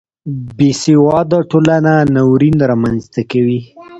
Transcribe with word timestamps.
بې 0.57 0.69
سواده 0.83 1.39
ټولنه 1.51 1.93
ناورین 2.15 2.57
رامنځته 2.71 3.21
کوي 3.31 3.59